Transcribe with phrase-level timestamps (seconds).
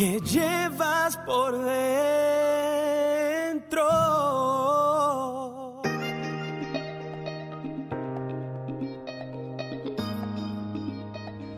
[0.00, 1.76] que llevas por dentro.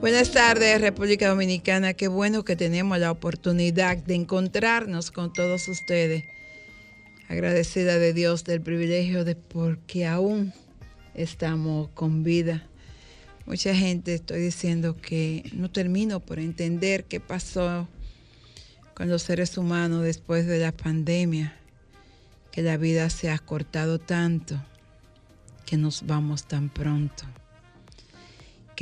[0.01, 1.95] Buenas tardes, República Dominicana.
[1.95, 6.25] Qué bueno que tenemos la oportunidad de encontrarnos con todos ustedes.
[7.29, 10.53] Agradecida de Dios del privilegio de porque aún
[11.15, 12.67] estamos con vida.
[13.47, 17.87] Mucha gente estoy diciendo que no termino por entender qué pasó
[18.95, 21.55] con los seres humanos después de la pandemia,
[22.51, 24.63] que la vida se ha cortado tanto,
[25.67, 27.25] que nos vamos tan pronto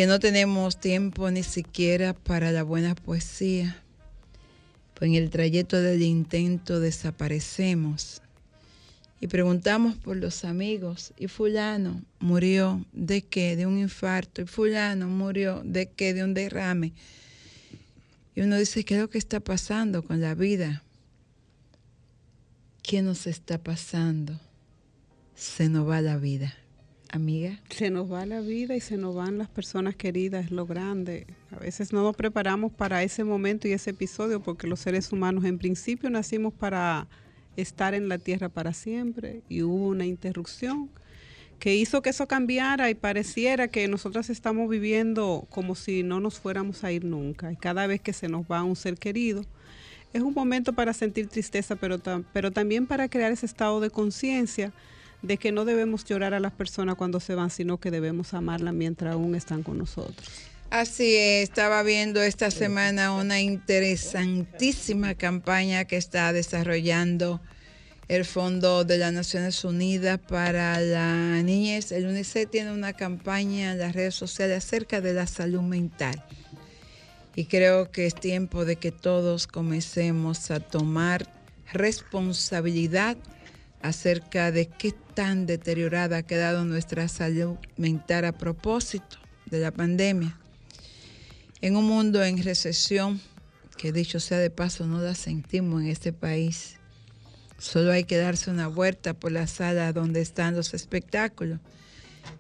[0.00, 3.82] que no tenemos tiempo ni siquiera para la buena poesía,
[4.94, 8.22] pues en el trayecto del intento desaparecemos
[9.20, 15.06] y preguntamos por los amigos y fulano murió de qué, de un infarto y fulano
[15.06, 16.94] murió de qué, de un derrame.
[18.34, 20.82] Y uno dice, ¿qué es lo que está pasando con la vida?
[22.82, 24.38] ¿Qué nos está pasando?
[25.34, 26.54] Se nos va la vida
[27.12, 27.60] amiga?
[27.70, 31.26] Se nos va la vida y se nos van las personas queridas, es lo grande.
[31.50, 35.44] A veces no nos preparamos para ese momento y ese episodio porque los seres humanos
[35.44, 37.08] en principio nacimos para
[37.56, 40.90] estar en la tierra para siempre y hubo una interrupción
[41.60, 46.40] que hizo que eso cambiara y pareciera que nosotras estamos viviendo como si no nos
[46.40, 47.52] fuéramos a ir nunca.
[47.52, 49.44] Y cada vez que se nos va un ser querido,
[50.14, 52.00] es un momento para sentir tristeza, pero,
[52.32, 54.72] pero también para crear ese estado de conciencia
[55.20, 58.72] de que no debemos llorar a las personas cuando se van, sino que debemos amarlas
[58.72, 60.28] mientras aún están con nosotros.
[60.70, 67.40] Así es, estaba viendo esta semana una interesantísima campaña que está desarrollando
[68.10, 71.92] el Fondo de las Naciones Unidas para la Niñez.
[71.92, 76.20] El UNICEF tiene una campaña en las redes sociales acerca de la salud mental.
[77.36, 81.32] Y creo que es tiempo de que todos comencemos a tomar
[81.72, 83.16] responsabilidad
[83.80, 90.36] acerca de qué tan deteriorada ha quedado nuestra salud mental a propósito de la pandemia.
[91.60, 93.20] En un mundo en recesión,
[93.76, 96.79] que dicho sea de paso, no la sentimos en este país.
[97.60, 101.60] Solo hay que darse una vuelta por la sala donde están los espectáculos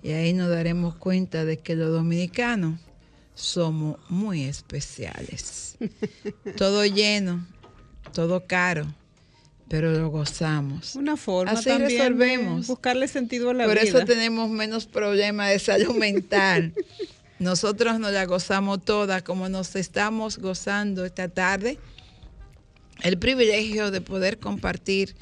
[0.02, 2.80] y ahí nos daremos cuenta de que los dominicanos
[3.34, 5.76] somos muy especiales.
[6.56, 7.46] todo lleno,
[8.14, 8.86] todo caro,
[9.68, 10.94] pero lo gozamos.
[10.94, 12.66] Una forma Así también resolvemos.
[12.66, 13.82] de buscarle sentido a la Por vida.
[13.82, 16.72] eso tenemos menos problemas de salud mental.
[17.38, 21.78] Nosotros nos la gozamos toda, como nos estamos gozando esta tarde.
[23.02, 25.14] El privilegio de poder compartir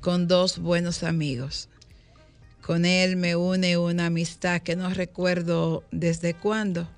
[0.00, 1.68] con dos buenos amigos.
[2.62, 6.88] Con él me une una amistad que no recuerdo desde cuándo,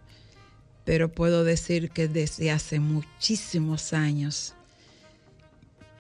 [0.85, 4.55] pero puedo decir que desde hace muchísimos años.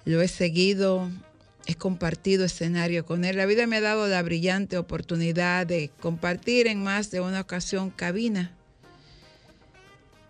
[0.04, 1.10] Lo he seguido,
[1.66, 3.36] he compartido escenario con él.
[3.36, 7.90] La vida me ha dado la brillante oportunidad de compartir en más de una ocasión
[7.90, 8.56] cabina.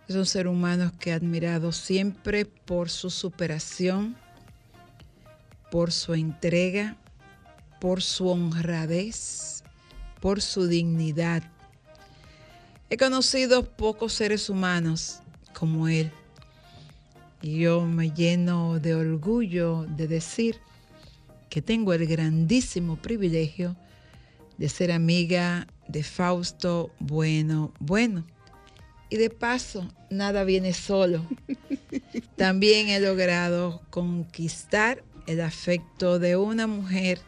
[0.09, 4.17] Es un ser humano que he admirado siempre por su superación,
[5.71, 6.97] por su entrega,
[7.81, 9.63] por su honradez,
[10.21, 11.43] por su dignidad.
[12.91, 15.21] He conocido pocos seres humanos
[15.53, 16.13] como él
[17.43, 20.59] y yo me lleno de orgullo de decir
[21.51, 23.77] que tengo el grandísimo privilegio
[24.59, 28.25] de ser amiga de Fausto Bueno Bueno.
[29.13, 31.23] Y de paso, nada viene solo.
[32.37, 37.21] También he logrado conquistar el afecto de una mujer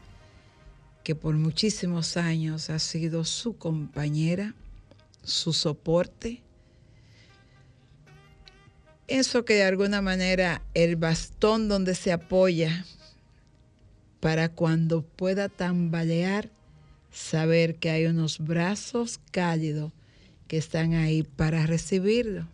[1.03, 4.55] que por muchísimos años ha sido su compañera,
[5.25, 6.41] su soporte,
[9.07, 12.87] eso que de alguna manera el bastón donde se apoya
[14.21, 16.49] para cuando pueda tambalear,
[17.13, 19.93] saber que hay unos brazos cálidos
[20.49, 22.47] que están ahí para recibirlo.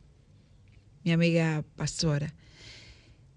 [1.05, 2.35] Mi amiga pastora.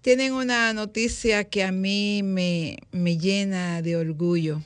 [0.02, 4.62] Tienen una noticia que a mí me, me llena de orgullo.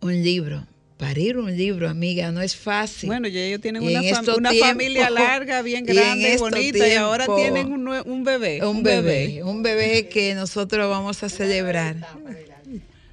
[0.00, 3.08] Un libro parir un libro, amiga, no es fácil.
[3.08, 6.88] Bueno, ya ellos tienen Y una, fam- familia larga, bien y en grande, estos bonita,
[6.88, 8.64] y ahora tienen un, nue- un bebé.
[8.64, 11.96] un bebé, un bebé que nosotros vamos a celebrar.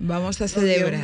[0.06, 1.02] Vamos a celebrar.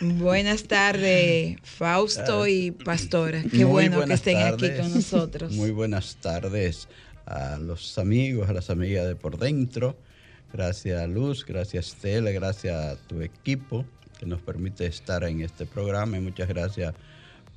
[0.00, 3.40] Buenas tardes, Fausto y Pastora.
[3.48, 5.52] Qué Muy bueno que estén aquí con nosotros.
[5.52, 6.88] Muy buenas tardes
[7.24, 9.96] a los amigos, a las amigas de por dentro.
[10.52, 13.86] Gracias a Luz, gracias Estela, gracias a tu equipo
[14.18, 16.94] que nos permite estar en este programa y muchas gracias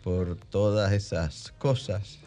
[0.03, 2.19] por todas esas cosas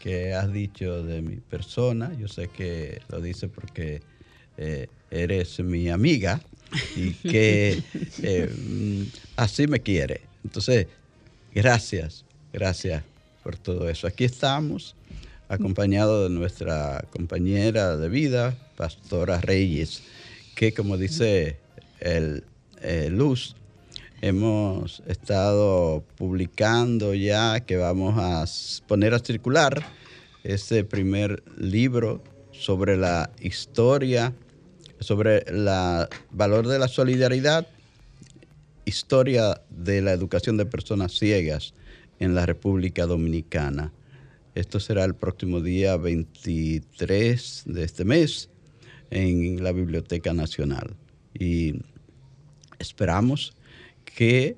[0.00, 2.10] que has dicho de mi persona.
[2.18, 4.00] Yo sé que lo dice porque
[4.56, 6.40] eh, eres mi amiga
[6.96, 7.82] y que
[8.22, 9.02] eh, mm,
[9.36, 10.22] así me quiere.
[10.44, 10.86] Entonces,
[11.54, 13.02] gracias, gracias
[13.42, 14.06] por todo eso.
[14.06, 14.94] Aquí estamos,
[15.48, 20.02] acompañado de nuestra compañera de vida, Pastora Reyes,
[20.54, 21.56] que como dice
[22.00, 22.44] el,
[22.82, 23.56] eh, Luz,
[24.20, 28.44] hemos estado publicando ya que vamos a
[28.86, 29.86] poner a circular
[30.44, 32.22] ese primer libro
[32.52, 34.32] sobre la historia,
[35.00, 35.68] sobre el
[36.30, 37.66] valor de la solidaridad
[38.84, 41.74] historia de la educación de personas ciegas
[42.18, 43.92] en la República Dominicana.
[44.54, 48.48] Esto será el próximo día 23 de este mes
[49.10, 50.96] en la Biblioteca Nacional.
[51.34, 51.80] Y
[52.78, 53.54] esperamos
[54.04, 54.56] que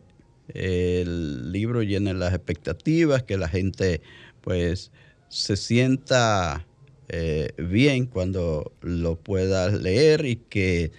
[0.49, 4.01] el libro llene las expectativas, que la gente
[4.41, 4.91] pues
[5.29, 6.67] se sienta
[7.13, 10.93] eh, bien cuando lo pueda leer y que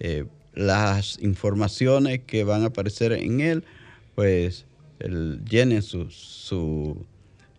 [0.00, 0.24] eh,
[0.54, 3.64] las informaciones que van a aparecer en él
[4.14, 4.66] pues
[5.50, 7.04] llenen su- su-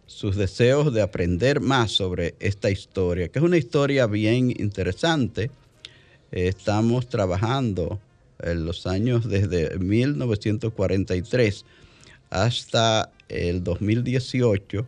[0.08, 5.50] sus deseos de aprender más sobre esta historia, que es una historia bien interesante.
[6.32, 8.00] Estamos trabajando
[8.40, 11.66] en los años desde 1943
[12.30, 14.86] hasta el 2018,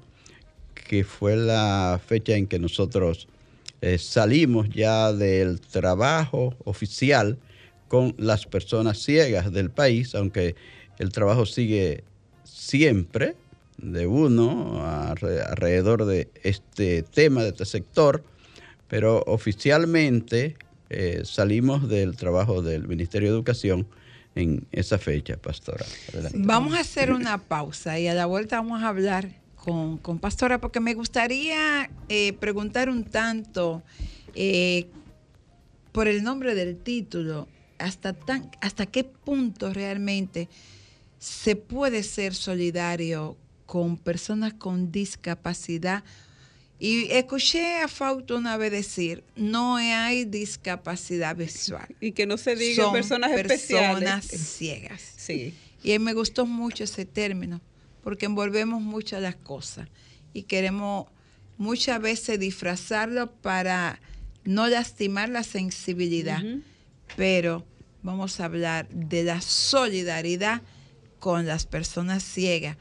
[0.87, 3.27] que fue la fecha en que nosotros
[3.81, 7.37] eh, salimos ya del trabajo oficial
[7.87, 10.55] con las personas ciegas del país, aunque
[10.97, 12.03] el trabajo sigue
[12.43, 13.35] siempre
[13.77, 18.23] de uno alre- alrededor de este tema, de este sector,
[18.87, 20.55] pero oficialmente
[20.89, 23.87] eh, salimos del trabajo del Ministerio de Educación
[24.35, 25.85] en esa fecha, pastora.
[26.33, 29.29] Vamos a hacer una pausa y a la vuelta vamos a hablar
[29.67, 33.83] con, con Pastora porque me gustaría eh, preguntar un tanto
[34.33, 34.87] eh,
[35.91, 40.47] por el nombre del título, hasta, tan, hasta qué punto realmente
[41.19, 43.35] se puede ser solidario
[43.65, 46.05] con personas con discapacidad.
[46.79, 51.93] Y escuché a Fausto una vez decir, no hay discapacidad visual.
[51.99, 54.47] Y que no se diga Son personas personas especiales.
[54.47, 55.01] ciegas.
[55.17, 55.53] Sí.
[55.83, 57.59] Y me gustó mucho ese término,
[58.07, 59.89] porque envolvemos muchas las cosas
[60.31, 61.07] y queremos
[61.57, 63.99] muchas veces disfrazarlo para
[64.45, 66.41] no lastimar la sensibilidad,
[67.17, 67.65] pero
[68.03, 70.61] vamos a hablar de la solidaridad
[71.19, 72.77] con las personas ciegas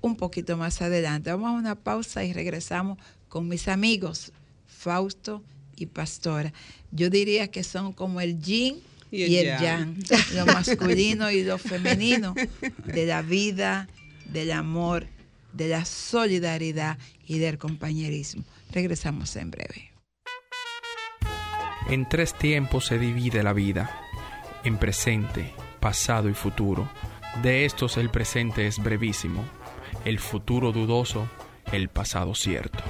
[0.00, 1.32] un poquito más adelante.
[1.32, 2.98] Vamos a una pausa y regresamos
[3.28, 4.30] con mis amigos
[4.68, 5.42] Fausto
[5.74, 6.52] y Pastora.
[6.92, 8.80] Yo diría que son como el yin
[9.10, 9.98] Y el, yang.
[10.02, 12.34] yang, lo masculino y lo femenino
[12.84, 13.88] de la vida,
[14.28, 15.06] del amor,
[15.52, 18.44] de la solidaridad y del compañerismo.
[18.70, 19.92] Regresamos en breve.
[21.88, 23.98] En tres tiempos se divide la vida,
[24.62, 26.90] en presente, pasado y futuro.
[27.42, 29.44] De estos el presente es brevísimo,
[30.04, 31.28] el futuro dudoso,
[31.72, 32.84] el pasado cierto.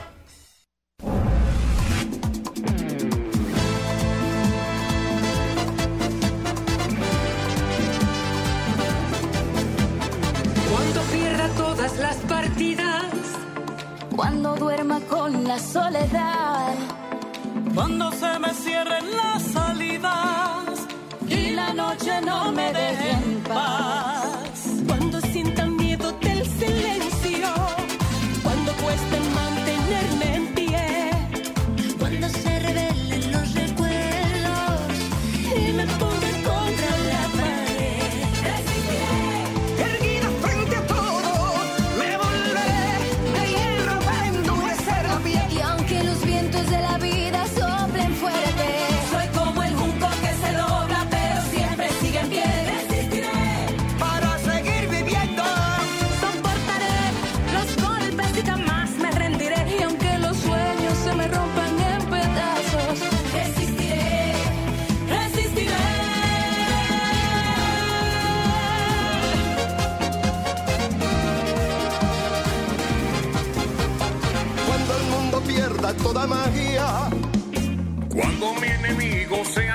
[15.59, 16.75] Soledad.
[17.75, 20.87] Cuando se me cierren las salidas
[21.29, 23.38] y la noche no me deje
[78.89, 79.68] todo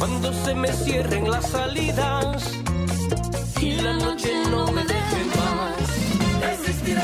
[0.00, 2.42] Cuando se me cierren las salidas
[3.60, 5.76] y la noche no me deje en paz.
[6.40, 7.02] Resistiré,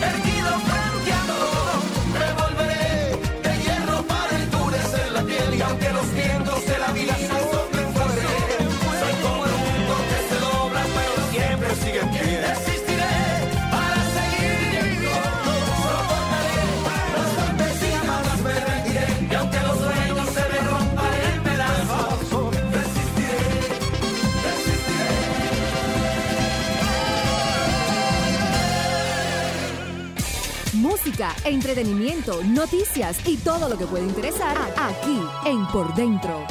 [0.00, 0.52] erguido
[31.12, 36.46] Música, entretenimiento, noticias y todo lo que puede interesar aquí en Por Dentro.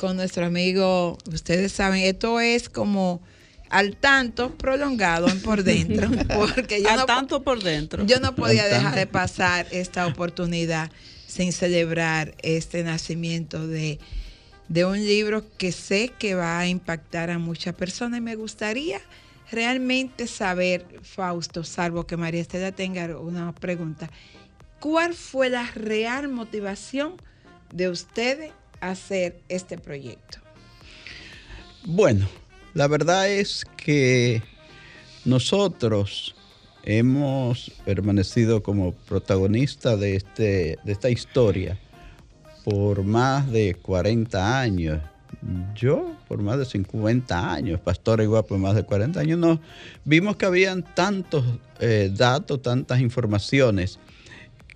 [0.00, 3.22] con nuestro amigo, ustedes saben, esto es como
[3.70, 8.04] al tanto prolongado en por dentro, porque yo Al no, tanto por dentro.
[8.04, 10.90] yo no podía dejar de pasar esta oportunidad
[11.28, 14.00] sin celebrar este nacimiento de,
[14.68, 19.00] de un libro que sé que va a impactar a muchas personas y me gustaría
[19.52, 24.10] realmente saber, Fausto, salvo que María Estela tenga una pregunta,
[24.80, 27.14] ¿cuál fue la real motivación
[27.72, 30.38] de ustedes hacer este proyecto?
[31.84, 32.26] Bueno,
[32.74, 34.42] la verdad es que
[35.24, 36.34] nosotros
[36.84, 41.78] hemos permanecido como protagonistas de, este, de esta historia
[42.64, 45.00] por más de 40 años.
[45.74, 49.58] Yo por más de 50 años, Pastor igual por más de 40 años, nos
[50.04, 51.44] vimos que habían tantos
[51.80, 53.98] eh, datos, tantas informaciones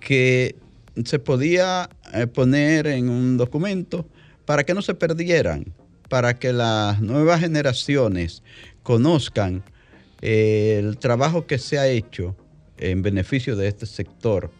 [0.00, 0.56] que
[1.04, 4.08] se podía eh, poner en un documento
[4.44, 5.72] para que no se perdieran,
[6.08, 8.42] para que las nuevas generaciones
[8.82, 9.62] conozcan
[10.20, 12.34] eh, el trabajo que se ha hecho
[12.76, 14.50] en beneficio de este sector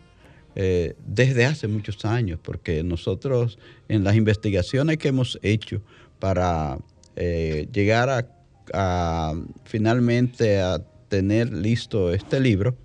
[1.07, 3.59] desde hace muchos años, porque nosotros
[3.91, 5.83] en las investigaciones que hemos hecho
[6.19, 6.79] para
[7.17, 8.29] eh, llegar
[8.73, 12.77] a, finalmente a tener listo este libro,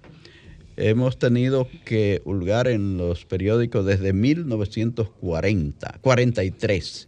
[0.78, 7.08] hemos tenido que hurgar en los periódicos desde 1940, 43.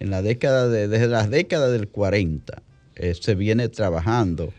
[0.00, 2.62] En la década de, desde las décadas del 40
[2.96, 4.52] eh, se viene trabajando.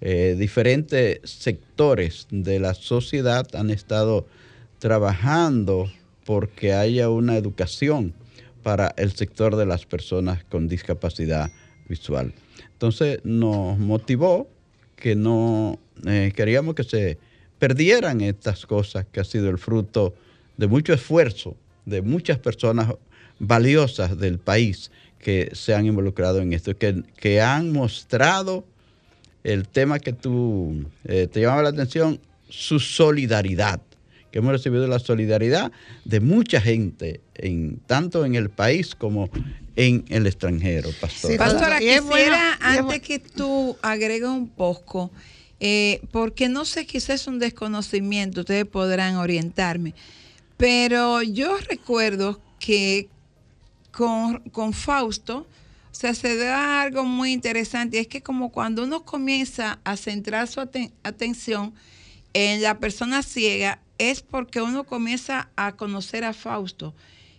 [0.00, 4.26] Eh, diferentes sectores de la sociedad han estado
[4.78, 5.90] trabajando
[6.24, 8.14] porque haya una educación
[8.62, 11.50] para el sector de las personas con discapacidad
[11.88, 12.32] visual.
[12.72, 14.48] Entonces nos motivó
[14.96, 17.18] que no eh, queríamos que se
[17.58, 20.14] perdieran estas cosas que ha sido el fruto
[20.56, 22.94] de mucho esfuerzo de muchas personas
[23.38, 28.64] valiosas del país que se han involucrado en esto, que, que han mostrado
[29.44, 33.80] el tema que tú eh, te llamaba la atención, su solidaridad,
[34.30, 35.72] que hemos recibido la solidaridad
[36.04, 39.28] de mucha gente, en, tanto en el país como
[39.76, 41.36] en el extranjero, pastor.
[41.36, 45.10] Pastora, Y es quisiera, bueno, antes que tú agregues un poco,
[45.58, 49.94] eh, porque no sé, quizás es un desconocimiento, ustedes podrán orientarme,
[50.56, 53.08] pero yo recuerdo que
[53.90, 55.46] con, con Fausto,
[55.90, 60.46] o sea, se da algo muy interesante, es que como cuando uno comienza a centrar
[60.46, 61.72] su aten- atención
[62.34, 66.94] en la persona ciega, es porque uno comienza a conocer a Fausto.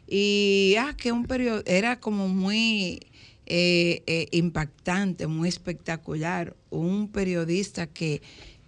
[0.08, 3.00] Y ah, que un periodo era como muy
[3.46, 6.56] eh, eh, impactante, muy espectacular.
[6.70, 8.22] Un periodista que,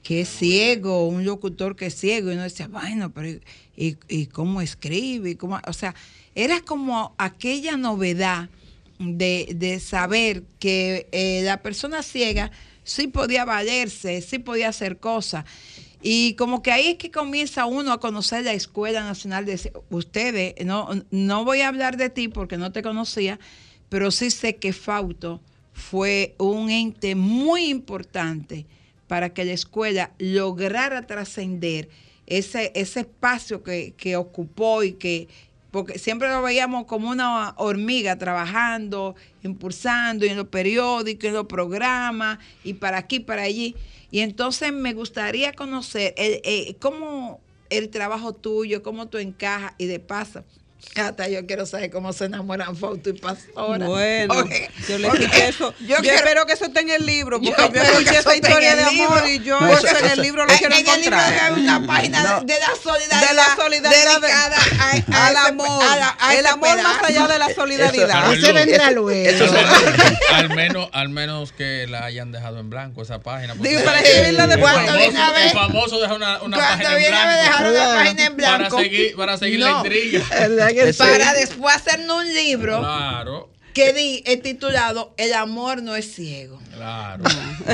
[0.04, 3.40] que es ciego, un locutor que es ciego, y uno decía, bueno, pero
[3.76, 5.32] ¿y, y- cómo escribe?
[5.32, 5.60] ¿Y cómo?
[5.68, 5.94] O sea,
[6.34, 8.50] era como aquella novedad
[9.00, 12.52] de, de saber que eh, la persona ciega
[12.84, 15.46] sí podía valerse, sí podía hacer cosas.
[16.06, 20.54] Y como que ahí es que comienza uno a conocer la Escuela Nacional de ustedes.
[20.66, 23.40] No, no voy a hablar de ti porque no te conocía,
[23.88, 25.42] pero sí sé que Fausto
[25.72, 28.66] fue un ente muy importante
[29.08, 31.88] para que la escuela lograra trascender
[32.28, 35.30] ese, ese espacio que, que ocupó y que,
[35.74, 41.48] porque siempre lo veíamos como una hormiga trabajando, impulsando y en los periódicos, en los
[41.48, 43.76] programas y para aquí, para allí.
[44.12, 49.88] Y entonces me gustaría conocer el, eh, cómo el trabajo tuyo, cómo tú encajas y
[49.88, 50.44] de paso.
[50.96, 53.88] Hasta yo quiero saber cómo se enamoran Fausto y Pastora.
[53.88, 55.74] Bueno, Porque- yo le quité eso.
[55.88, 58.72] Yo, quiero- espero que eso esté en el libro, porque Yo yo, escuché esa historia
[58.74, 59.28] en de el amor libro.
[59.30, 61.52] y yo No, eso eso- en el libro lo En- quiero en el libro encontrar.
[61.52, 62.42] hay una página No.
[62.42, 65.84] de la solidaridad, De la solidaridad de- dedicada a, a al amor.
[65.84, 67.06] a la- a el amor más pedazo.
[67.06, 68.34] allá de la solidaridad.
[68.34, 69.30] Eso- vendrá Eso- luego.
[69.30, 69.46] eso
[70.34, 74.46] al menos al menos que la hayan dejado en blanco esa página Digo, para escribirla
[74.48, 74.72] después.
[74.74, 77.26] Cuando viene a famoso, ver- el famoso deja una, una Cuando página en viene a
[77.26, 78.78] ver, blanco dejaron la página en para blanco.
[78.80, 79.78] seguir para seguir la No.
[79.80, 80.26] intriga
[80.74, 81.10] ¿Verdad que Eso- sí?
[81.12, 86.60] Para después hacernos un libro claro que di, es titulado El amor no es ciego.
[86.76, 87.24] claro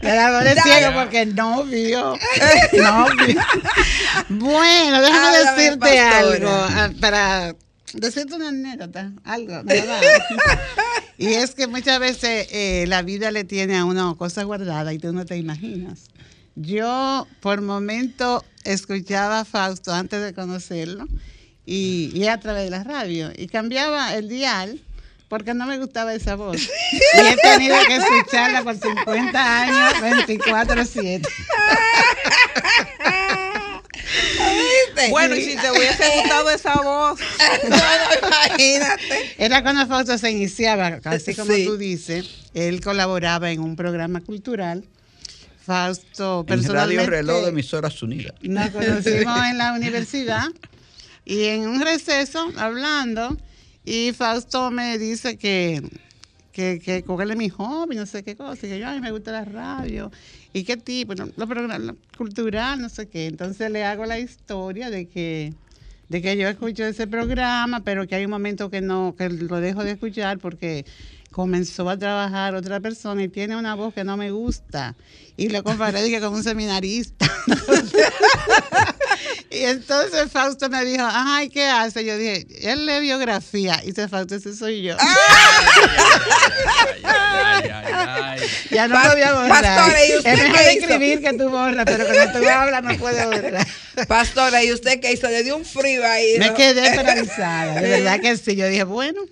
[0.00, 0.94] El amor es Ya, ciego ya.
[0.94, 2.16] porque no vio.
[2.72, 3.40] No vio.
[4.28, 6.18] Bueno, déjame Háblame, decirte pastora.
[6.18, 6.48] algo.
[6.50, 7.54] ah, Para
[7.94, 9.62] decirte una anécdota, algo.
[9.64, 10.00] me da.
[11.18, 14.98] Y es que muchas veces eh, la vida le tiene a uno cosas guardadas y
[14.98, 16.08] tú no te imaginas.
[16.54, 21.06] Yo por momento escuchaba a Fausto antes de conocerlo
[21.66, 24.80] y, y a través de la radio y cambiaba el dial
[25.28, 26.58] porque no me gustaba esa voz.
[26.60, 29.94] Y he tenido que escucharla por 50 años,
[30.28, 31.26] 24-7.
[35.10, 37.18] Bueno, y si te hubiese gustado esa voz,
[37.68, 39.34] No, no, imagínate.
[39.38, 41.64] Era cuando Fausto se iniciaba, así como Sí.
[41.64, 44.84] tú dices, él colaboraba en un programa cultural.
[45.64, 48.34] Fausto En personalmente Radio Reloj de Emisoras Unidas.
[48.42, 50.48] nos conocimos en la universidad
[51.24, 53.36] y en un receso hablando
[53.84, 55.82] y Fausto me dice que
[56.52, 59.10] que, que es mi hobby, no sé qué cosa, y que yo, a mí me
[59.10, 60.12] gusta la radio,
[60.52, 63.26] y qué tipo, no, lo programa- lo cultural, no sé qué.
[63.26, 65.54] Entonces le hago la historia de que,
[66.10, 69.60] de que yo escucho ese programa, pero que hay un momento que no, que lo
[69.60, 70.84] dejo de escuchar porque
[71.30, 74.94] comenzó a trabajar otra persona y tiene una voz que no me gusta.
[75.36, 77.26] Y lo comparé dije, con un seminarista.
[79.50, 82.04] y entonces Fausto me dijo, ay, ¿qué hace?
[82.04, 83.80] Yo dije, él lee biografía.
[83.82, 84.96] Y dice, Fausto, ese soy yo.
[84.98, 85.08] ay,
[87.04, 88.40] ay, ay, ay.
[88.70, 89.62] Ya no lo voy a borrar.
[89.62, 90.86] Pastora, ¿y usted es mejor qué hizo?
[90.86, 93.66] escribir que tú borras, pero cuando tú hablas no puedes borrar.
[94.08, 95.28] Pastora, ¿y usted qué hizo?
[95.28, 96.38] Le dio un frío ahí.
[96.38, 98.56] Me quedé paralizada, de verdad que sí.
[98.56, 99.22] Yo dije, bueno.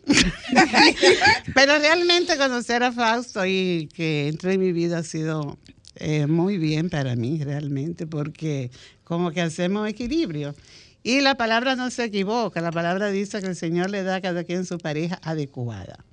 [1.55, 5.59] Pero realmente conocer a Fausto y que entró en mi vida ha sido
[6.01, 8.71] eh, muy bien para mí, realmente, porque
[9.05, 10.55] como que hacemos equilibrio.
[11.03, 14.21] Y la palabra no se equivoca, la palabra dice que el Señor le da a
[14.21, 16.05] cada quien su pareja adecuada.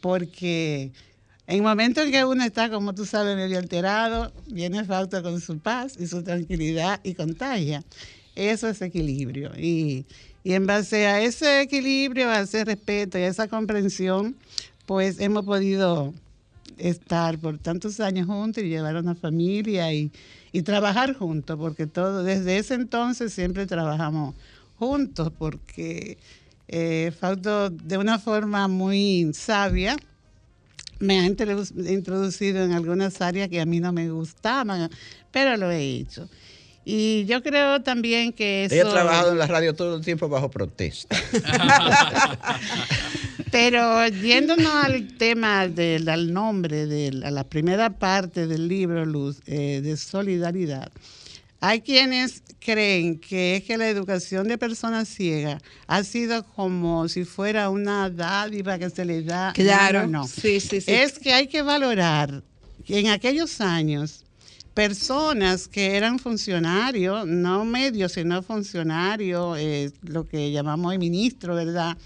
[0.00, 0.92] Porque
[1.46, 5.40] en el momento en que uno está, como tú sabes, medio alterado, viene Fausto con
[5.40, 7.82] su paz y su tranquilidad y contagia.
[8.34, 9.52] Eso es equilibrio.
[9.58, 10.06] Y,
[10.44, 14.36] y en base a ese equilibrio, a ese respeto y a esa comprensión,
[14.86, 16.14] pues hemos podido
[16.78, 20.10] estar por tantos años juntos y llevar una familia y,
[20.52, 24.34] y trabajar juntos, porque todo, desde ese entonces siempre trabajamos
[24.76, 26.18] juntos, porque
[26.68, 29.96] eh, Fausto de una forma muy sabia
[30.98, 34.90] me ha introdu- introducido en algunas áreas que a mí no me gustaban,
[35.30, 36.28] pero lo he hecho.
[36.84, 38.74] Y yo creo también que eso...
[38.74, 41.16] Ella ha trabajado en la radio todo el tiempo bajo protesta.
[43.50, 49.80] Pero yéndonos al tema del al nombre, de la, primera parte del libro, Luz, eh,
[49.82, 50.90] de solidaridad,
[51.60, 57.24] hay quienes creen que es que la educación de personas ciegas ha sido como si
[57.24, 59.52] fuera una dádiva que se le da.
[59.54, 60.02] Claro.
[60.02, 60.26] No, no.
[60.26, 60.90] Sí, sí, sí.
[60.90, 62.42] Es que hay que valorar
[62.86, 64.24] que en aquellos años
[64.72, 71.98] personas que eran funcionarios, no medios, sino funcionarios, eh, lo que llamamos hoy ministro, ¿verdad?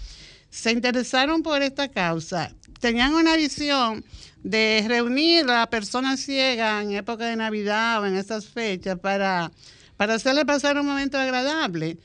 [0.55, 2.49] Se interesaron por esta causa.
[2.79, 4.05] Tenían una visión
[4.41, 9.51] de reunir a personas ciegas en época de Navidad o en esas fechas para,
[9.97, 11.97] para hacerle pasar un momento agradable.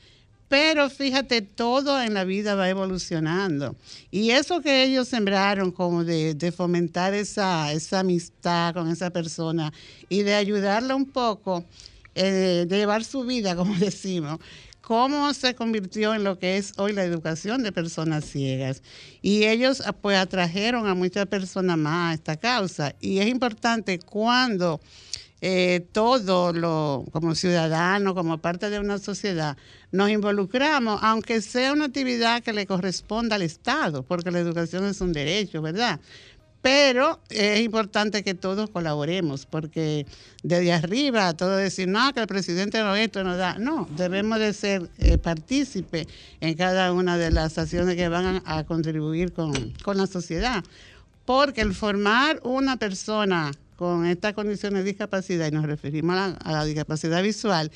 [0.49, 3.77] Pero fíjate, todo en la vida va evolucionando.
[4.11, 9.71] Y eso que ellos sembraron como de, de fomentar esa, esa amistad con esa persona
[10.09, 11.63] y de ayudarla un poco,
[12.15, 14.39] eh, de llevar su vida, como decimos,
[14.91, 18.83] cómo se convirtió en lo que es hoy la educación de personas ciegas.
[19.21, 22.93] Y ellos ah, pues atrajeron a muchas personas más a esta causa.
[22.99, 24.81] Y es importante cuando
[25.39, 29.55] eh, todo lo, como ciudadanos, como parte de una sociedad,
[29.93, 34.99] nos involucramos, aunque sea una actividad que le corresponda al Estado, porque la educación es
[34.99, 36.01] un derecho, ¿verdad?
[36.61, 40.05] Pero es importante que todos colaboremos, porque
[40.43, 43.57] desde arriba todo decir, no, que el presidente no esto no da.
[43.57, 46.07] No, debemos de ser eh, partícipes
[46.39, 50.63] en cada una de las acciones que van a, a contribuir con, con la sociedad.
[51.25, 56.35] Porque el formar una persona con estas condiciones de discapacidad, y nos referimos a la,
[56.35, 57.71] a la discapacidad visual,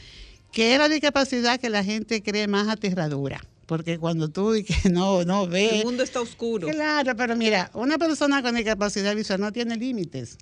[0.52, 3.41] que es la discapacidad que la gente cree más aterradora.
[3.65, 5.73] Porque cuando tú di que no, no ves.
[5.73, 6.67] El mundo está oscuro.
[6.67, 10.38] Claro, pero mira, una persona con discapacidad visual no tiene límites.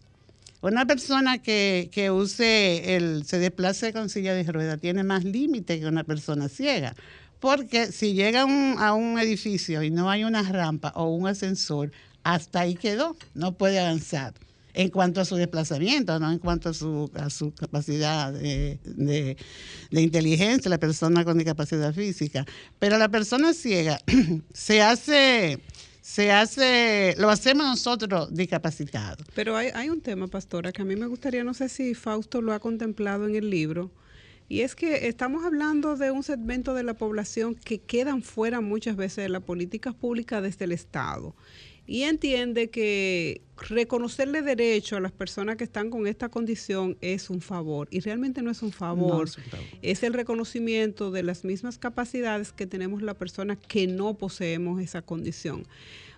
[0.61, 5.79] Una persona que, que use el, se desplace con silla de ruedas tiene más límites
[5.79, 6.95] que una persona ciega.
[7.39, 11.91] Porque si llega un, a un edificio y no hay una rampa o un ascensor,
[12.23, 14.33] hasta ahí quedó, no puede avanzar
[14.73, 19.37] en cuanto a su desplazamiento, no en cuanto a su, a su capacidad de,
[19.91, 22.45] inteligencia, la persona con discapacidad física.
[22.79, 23.99] Pero la persona ciega
[24.53, 25.59] se hace,
[26.01, 29.27] se hace, lo hacemos nosotros discapacitados.
[29.35, 32.41] Pero hay, hay un tema, pastora, que a mí me gustaría, no sé si Fausto
[32.41, 33.91] lo ha contemplado en el libro,
[34.49, 38.95] y es que estamos hablando de un segmento de la población que quedan fuera muchas
[38.95, 41.33] veces de las políticas públicas desde el Estado.
[41.85, 47.41] Y entiende que reconocerle derecho a las personas que están con esta condición es un
[47.41, 47.87] favor.
[47.91, 49.29] Y realmente no es un favor.
[49.81, 55.01] es el reconocimiento de las mismas capacidades que tenemos las personas que no poseemos esa
[55.01, 55.65] condición.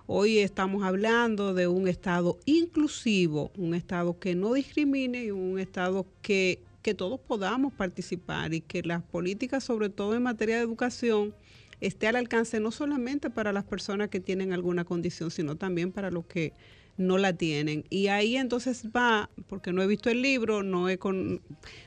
[0.08, 6.06] Hoy estamos hablando de un Estado inclusivo, un Estado que no discrimine y un Estado
[6.22, 11.34] que, que todos podamos participar y que las políticas, sobre todo en materia de educación,
[11.82, 16.12] esté al alcance no solamente para las personas que tienen alguna condición, sino también para
[16.12, 16.54] los que
[16.98, 17.84] no la tienen.
[17.90, 21.42] Y ahí entonces va, porque no he visto el libro, no he con,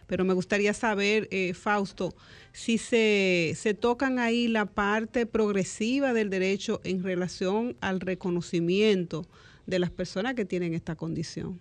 [0.06, 2.14] pero me gustaría saber, eh, Fausto,
[2.52, 9.26] si se, se tocan ahí la parte progresiva del derecho en relación al reconocimiento
[9.66, 11.60] de las personas que tienen esta condición.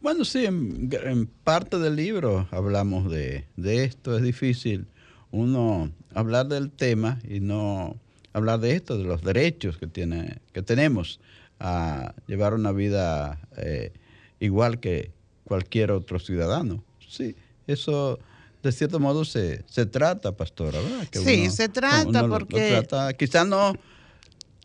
[0.00, 4.16] Bueno, sí, en, en parte del libro hablamos de, de esto.
[4.16, 4.86] Es difícil
[5.30, 7.96] uno hablar del tema y no
[8.32, 11.20] hablar de esto, de los derechos que, tiene, que tenemos
[11.60, 13.92] a llevar una vida eh,
[14.40, 15.10] igual que
[15.44, 16.84] cualquier otro ciudadano.
[17.08, 17.34] Sí,
[17.66, 18.18] eso
[18.62, 21.06] de cierto modo se, se trata, pastora, ¿verdad?
[21.08, 23.72] Que Sí, se trata porque- trata, quizás no,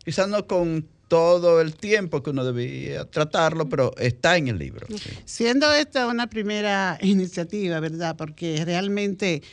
[0.04, 4.88] quizás no con todo el tiempo que uno debía tratarlo, pero está en el libro.
[4.90, 5.10] sí.
[5.26, 8.16] Siendo esta una primera iniciativa, ¿verdad?
[8.18, 9.44] Porque realmente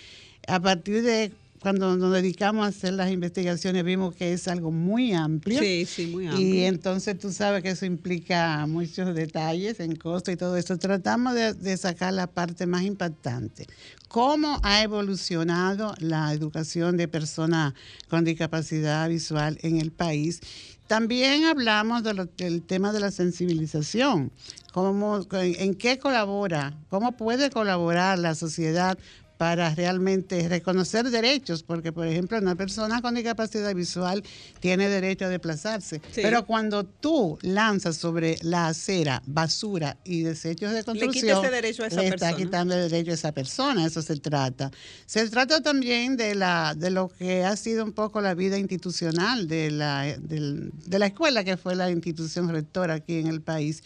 [0.46, 5.12] a partir de cuando nos dedicamos a hacer las investigaciones vimos que es algo muy
[5.12, 5.60] amplio.
[5.60, 6.66] Sí, sí, muy Y amplio.
[6.68, 10.78] entonces tú sabes que eso implica muchos detalles en costo y todo eso.
[10.78, 13.66] Tratamos de, de sacar la parte más impactante.
[14.08, 17.74] ¿Cómo ha evolucionado la educación de personas
[18.08, 20.40] con discapacidad visual en el país?
[20.86, 24.32] También hablamos de lo- del tema de la sensibilización.
[24.72, 26.72] ¿Cómo, ¿En qué colabora?
[26.88, 28.98] ¿Cómo puede colaborar la sociedad
[29.40, 34.22] para realmente reconocer derechos, porque por ejemplo una persona con discapacidad visual
[34.60, 36.20] tiene derecho a desplazarse, Sí.
[36.20, 41.86] pero cuando tú lanzas sobre la acera basura y desechos de construcción, ese derecho a
[41.86, 42.36] esa le está persona.
[42.36, 44.70] quitando el derecho a esa persona, eso se trata.
[45.06, 49.48] Se trata también de la de lo que ha sido un poco la vida institucional
[49.48, 53.82] de la de la escuela que fue la institución rectora aquí en el país.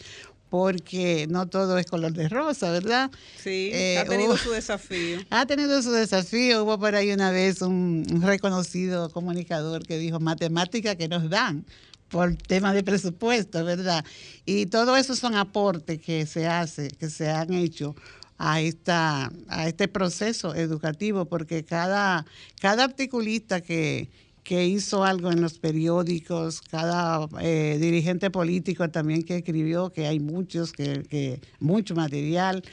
[0.59, 3.11] Porque no todo es color de rosa, ¿verdad?
[3.43, 5.19] Sí, Eh, ha tenido hubo- su desafío.
[5.29, 6.63] ha tenido su desafío.
[6.63, 11.65] Hubo por ahí una vez un, un reconocido comunicador que dijo matemática que nos dan
[12.07, 14.05] por temas de presupuesto, ¿verdad?
[14.45, 17.93] Y todo eso son aportes que se hace, que se han hecho
[18.37, 22.25] a esta a este proceso educativo, porque cada
[22.61, 24.09] cada articulista que
[24.45, 30.19] que hizo algo en los periódicos, cada eh, dirigente político también que escribió, que hay
[30.19, 32.63] muchos, que, que mucho material,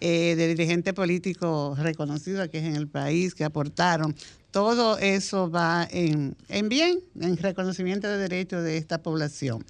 [0.00, 4.14] eh, de dirigentes políticos reconocidos aquí en el país que aportaron.
[4.52, 9.64] Todo eso va en, en bien, en reconocimiento de derechos de esta población.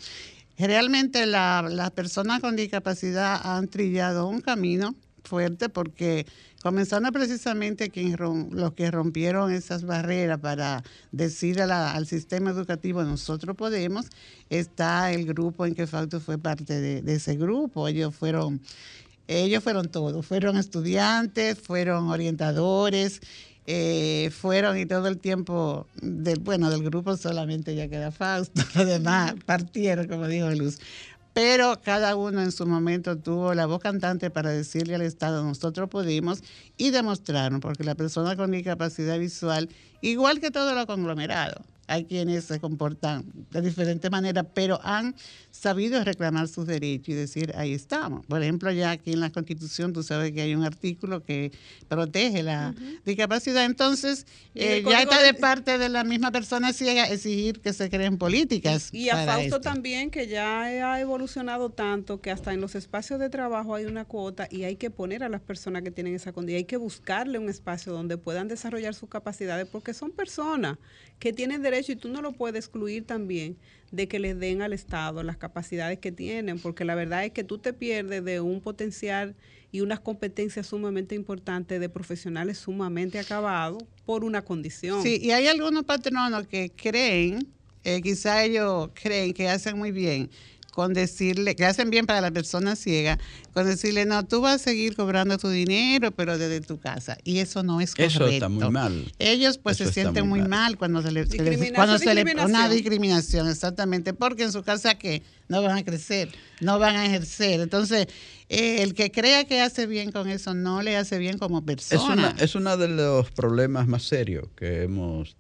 [0.59, 6.27] Realmente la- las personas con discapacidad han trillado un camino fuerte porque
[6.63, 8.17] comenzando precisamente quien
[8.51, 14.07] los que rompieron esas barreras para decir al sistema educativo nosotros podemos,
[14.51, 17.89] está el grupo en que Facto fue parte de, de ese grupo.
[17.89, 18.61] Ellos fueron
[19.29, 23.21] ellos fueron todos, fueron estudiantes, fueron orientadores,
[23.67, 28.87] eh, fueron y todo el tiempo, del, bueno, del grupo solamente ya queda Fausto, los
[28.87, 30.79] demás partieron, como dijo Luz.
[31.33, 35.89] Pero cada uno en su momento tuvo la voz cantante para decirle al Estado, nosotros
[35.89, 36.43] pudimos,
[36.77, 39.69] y demostraron, porque la persona con discapacidad visual,
[40.01, 45.17] igual que todo lo conglomerado, hay quienes se comportan de diferente manera, pero han
[45.51, 48.27] sabido reclamar sus derechos y decir, ahí estamos.
[48.27, 51.51] Por ejemplo, ya aquí en la Constitución tú sabes que hay un artículo que
[51.89, 52.75] protege la
[53.07, 57.89] discapacidad, entonces eh, ya está de parte de la misma persona ciega exigir que se
[57.89, 58.93] creen políticas.
[58.93, 59.61] Y a Fausto esto.
[59.63, 64.05] también, que ya ha evolucionado tanto que hasta en los espacios de trabajo hay una
[64.05, 67.39] cuota y hay que poner a las personas que tienen esa condición, hay que buscarle
[67.39, 70.77] un espacio donde puedan desarrollar sus capacidades porque son personas
[71.19, 73.57] que tienen derecho y tú no lo puedes excluir también
[73.91, 77.45] de que les den al Estado las capacidades que tienen, porque la verdad es que
[77.45, 79.35] tú te pierdes de un potencial
[79.71, 85.03] y unas competencias sumamente importantes de profesionales sumamente acabados por una condición.
[85.03, 87.47] Sí, y hay algunos patronos que creen,
[87.85, 90.31] eh, quizá ellos creen que hacen muy bien
[90.79, 93.19] con decirle, que hacen bien para la persona ciega,
[93.53, 97.19] con decirle, no, tú vas a seguir cobrando tu dinero, pero desde tu casa.
[97.25, 98.27] Y eso no es correcto.
[98.27, 99.13] Eso está muy mal.
[99.19, 100.49] Ellos pues Eso se sienten muy mal.
[100.51, 103.49] mal, cuando se le, se les- Discriminación, cuando se le una discriminación.
[103.49, 106.29] exactamente, porque en su casa que no van a crecer,
[106.61, 107.59] no van a ejercer.
[107.59, 108.07] Entonces,
[108.49, 111.65] eh, el que crea que hace bien con eso no le hace bien como Es,
[111.65, 112.13] persona.
[112.13, 115.35] una, es uno de los problemas más serios que hemos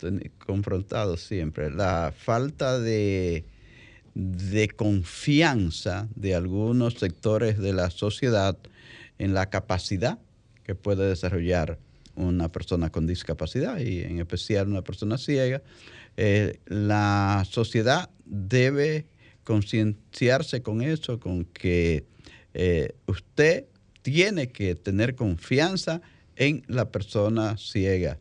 [0.44, 3.44] confrontado siempre, la falta de,
[4.18, 8.58] de confianza de algunos sectores de la sociedad
[9.18, 10.18] en la capacidad
[10.64, 11.78] que puede desarrollar
[12.16, 15.62] una persona con discapacidad y en especial una persona ciega.
[16.16, 19.06] Eh, la sociedad debe
[19.44, 22.04] concienciarse con eso, con que
[22.54, 23.66] eh, usted
[24.02, 26.02] tiene que tener confianza
[26.34, 28.18] en la persona ciega.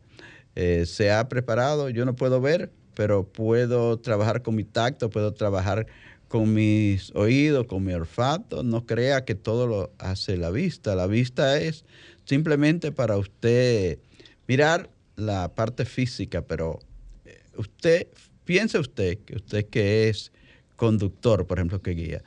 [0.54, 5.32] Eh, se ha preparado, yo no puedo ver, pero puedo trabajar con mi tacto, puedo
[5.32, 5.86] trabajar
[6.26, 8.64] con mis oídos, con mi olfato.
[8.64, 10.96] No crea que todo lo hace la vista.
[10.96, 11.84] La vista es
[12.24, 14.00] simplemente para usted
[14.48, 16.80] mirar la parte física, pero
[17.24, 18.08] eh, usted,
[18.44, 20.32] piense usted que usted que es
[20.74, 22.24] conductor, por ejemplo, que guía,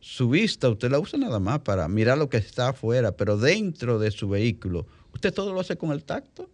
[0.00, 3.98] su vista usted la usa nada más para mirar lo que está afuera, pero dentro
[3.98, 6.50] de su vehículo, usted todo lo hace con el tacto,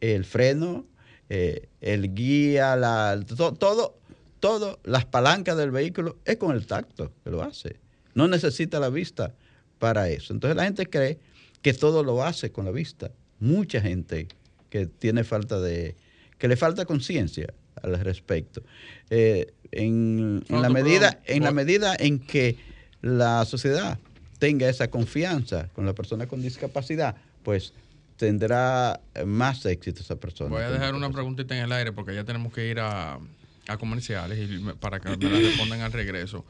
[0.00, 0.86] el freno,
[1.30, 3.96] eh, el guía, la, to- todo,
[4.40, 7.76] todo, las palancas del vehículo es con el tacto que lo hace.
[8.14, 9.32] No necesita la vista
[9.78, 10.34] para eso.
[10.34, 11.18] Entonces la gente cree
[11.62, 13.10] que todo lo hace con la vista.
[13.38, 14.28] Mucha gente
[14.68, 15.94] que tiene falta de,
[16.36, 18.62] que le falta conciencia al respecto.
[19.08, 22.56] Eh, en, en la medida, en la medida en que
[23.02, 23.98] la sociedad
[24.38, 27.14] tenga esa confianza con la persona con discapacidad,
[27.44, 27.72] pues
[28.20, 30.50] tendrá eh, más éxito esa persona.
[30.50, 33.18] Voy a dejar una preguntita en el aire porque ya tenemos que ir a,
[33.66, 36.44] a comerciales y me- para que me la respondan al regreso.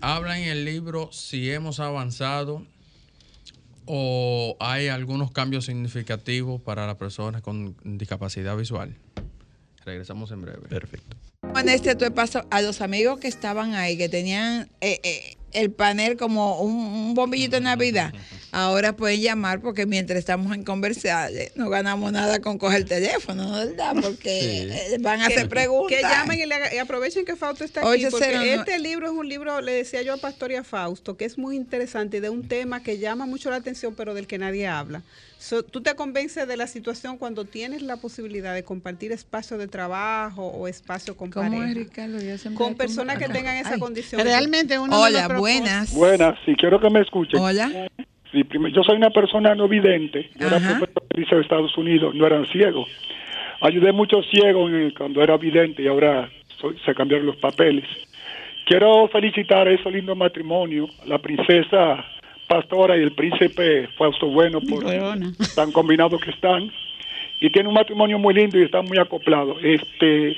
[0.00, 2.64] Habla en el libro si hemos avanzado
[3.86, 8.94] o hay algunos cambios significativos para las personas con discapacidad visual.
[9.84, 10.68] Regresamos en breve.
[10.68, 11.16] Perfecto.
[11.56, 15.70] En este tu paso a los amigos que estaban ahí, que tenían eh, eh, el
[15.70, 18.12] panel como un, un bombillito de Navidad,
[18.56, 23.44] ahora pueden llamar porque mientras estamos en comerciales no ganamos nada con coger el teléfono,
[23.44, 23.94] ¿no ¿verdad?
[24.00, 25.96] Porque eh, van a Que- hacer preguntas.
[25.96, 28.78] Que llamen y, le y aprovechen que Fausto está aquí, Oye, porque cero, no- este
[28.78, 31.54] libro es un libro, le decía yo a Pastor y a Fausto, que es muy
[31.56, 35.02] interesante y de un tema que llama mucho la atención, pero del que nadie habla.
[35.38, 39.68] So, tú te convences de la situación cuando tienes la posibilidad de compartir espacio de
[39.68, 42.18] trabajo o espacio con ¿Cómo pareja, es, Ricardo?
[42.22, 43.78] Yo siempre con personas que tengan esa Ay.
[43.80, 44.22] condición.
[44.22, 45.92] Realmente uno Hola, buenas.
[45.92, 47.38] Buenas, sí, quiero que me escuchen.
[47.38, 47.70] Hola.
[48.32, 50.30] Sí, prim- yo soy una persona no vidente.
[50.38, 50.78] Yo era Ajá.
[50.78, 52.88] profesor de liceo de Estados Unidos, no eran ciegos.
[53.60, 56.28] Ayudé muchos ciegos en el- cuando era vidente y ahora
[56.60, 57.84] soy- se cambiaron los papeles.
[58.66, 62.04] Quiero felicitar a ese lindo matrimonio, la princesa
[62.48, 65.32] Pastora y el príncipe Fausto Bueno, por Corona.
[65.56, 66.70] tan combinados que están.
[67.40, 69.58] Y tiene un matrimonio muy lindo y están muy acoplados.
[69.62, 70.36] Este,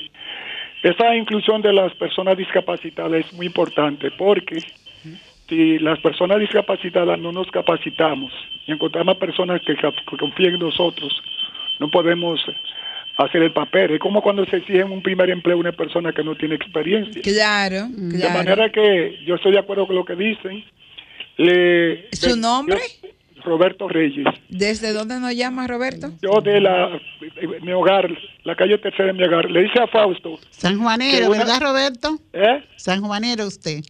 [0.82, 4.62] esa inclusión de las personas discapacitadas es muy importante porque
[5.48, 8.32] si las personas discapacitadas no nos capacitamos
[8.66, 9.74] y encontramos personas que,
[10.18, 11.12] confíen en nosotros,
[11.78, 12.40] no podemos
[13.16, 13.92] hacer el papel.
[13.92, 17.22] Es como cuando se exige un primer empleo a una persona que no tiene experiencia.
[17.22, 18.34] Claro, De claro.
[18.34, 20.64] manera que yo estoy de acuerdo con lo que dicen.
[21.36, 22.78] Le, ¿Su nombre?
[23.44, 24.26] Roberto Reyes.
[24.48, 26.10] ¿Desde dónde nos llama Roberto?
[26.20, 27.00] Yo de la
[27.62, 28.08] mi hogar,
[28.44, 32.18] la calle tercera de mi hogar, le dice a Fausto, Sanjuanero, Que una- ¿verdad, Roberto?
[32.32, 32.64] ¿eh?
[32.76, 33.80] Sanjuanero usted.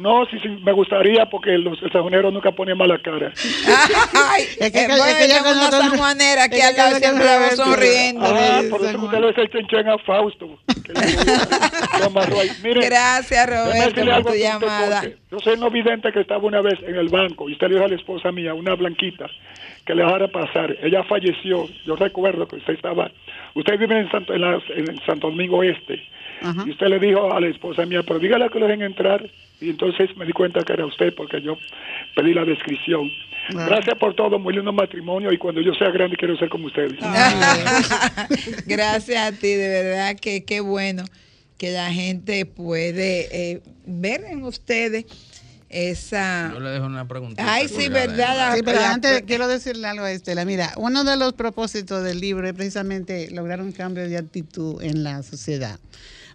[0.00, 3.32] No, sí, sí, me gustaría porque los el sajonero nunca pone mala cara.
[4.14, 7.24] Ay, Es que- eh, es que bueno, ya una sanjuanera que al lado cada siempre
[7.24, 8.24] vez la veo sonriendo.
[8.24, 10.58] Ah, por eso usted le dice el chenchen a Fausto.
[10.86, 11.00] que le-
[12.00, 12.48] lo amarró ahí.
[12.62, 15.02] Mire, Gracias, Roberto, por algo tu llamada.
[15.30, 17.84] Yo soy no vidente que estaba una vez en el banco y usted le dijo
[17.84, 19.26] a la esposa mía, una blanquita,
[19.84, 20.74] que le dejara pasar.
[20.82, 21.68] Ella falleció.
[21.84, 23.10] Yo recuerdo que usted estaba,
[23.54, 26.02] usted vive en Santo, en, la- en Santo Domingo Este.
[26.66, 29.30] Y usted le dijo a la esposa mía, pero dígale que lo dejen entrar.
[29.60, 31.56] Y entonces me di cuenta que era usted porque yo
[32.16, 33.10] pedí la descripción.
[33.54, 33.66] Ah.
[33.66, 36.94] Gracias por todo, muy lindo matrimonio y cuando yo sea grande quiero ser como ustedes.
[38.66, 41.04] Gracias a ti, de verdad que qué bueno
[41.58, 45.04] que la gente puede eh, ver en ustedes
[45.68, 46.50] esa...
[46.54, 47.44] Yo le dejo una pregunta.
[47.46, 48.16] Ay, sí, verdad.
[48.36, 50.44] la- Sí, pero la- antes quiero decirle algo a Estela.
[50.44, 55.04] Mira, uno de los propósitos del libro es precisamente lograr un cambio de actitud en
[55.04, 55.78] la sociedad.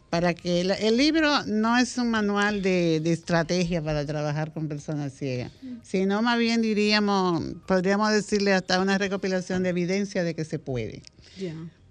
[0.09, 4.67] Para que la- el libro no es un manual de, de estrategia para trabajar con
[4.69, 5.51] personas ciegas,
[5.83, 11.01] sino más bien diríamos, podríamos decirle hasta una recopilación de evidencia de que se puede.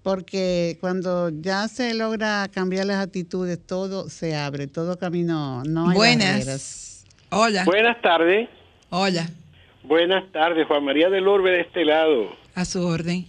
[0.01, 5.95] Porque cuando ya se logra cambiar las actitudes, todo se abre, todo camino, no hay
[5.95, 6.31] Buenas.
[6.39, 7.05] barreras.
[7.31, 7.63] Hola.
[7.65, 8.49] Buenas tardes.
[8.89, 9.27] Hola,
[9.83, 12.29] Buenas tardes, Juan María del Orbe de este lado.
[12.55, 13.25] a su orden.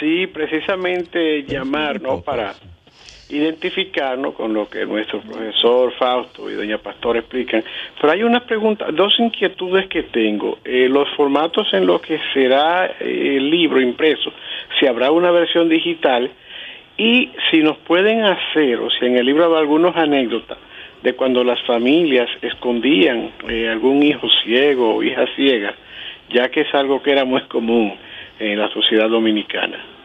[0.00, 2.20] Sí, precisamente llamar, ¿no?
[2.22, 2.54] Para
[3.28, 7.64] identificarnos con lo que nuestro profesor Fausto y doña Pastor explican.
[8.00, 10.58] Pero hay una pregunta, dos inquietudes que tengo.
[10.64, 14.32] Eh, los formatos en los que será eh, el libro impreso,
[14.78, 16.30] si habrá una versión digital
[16.96, 20.58] y si nos pueden hacer, o si en el libro habrá algunas anécdotas
[21.02, 25.74] de cuando las familias escondían eh, algún hijo ciego o hija ciega,
[26.30, 27.94] ya que es algo que era muy común
[28.38, 29.95] en la sociedad dominicana.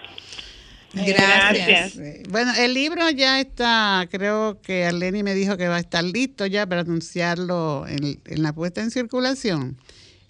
[0.93, 1.97] Gracias.
[2.29, 6.45] Bueno, el libro ya está, creo que Arleni me dijo que va a estar listo
[6.45, 9.77] ya para anunciarlo en, en la puesta en circulación,